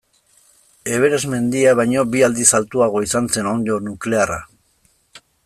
[0.93, 4.41] Everest mendia baino bi aldiz altuagoa izan zen onddo nuklearra.